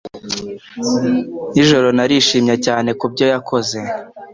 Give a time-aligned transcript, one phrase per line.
[1.53, 3.79] Nijoro narishimye cyane ku byo yakoze.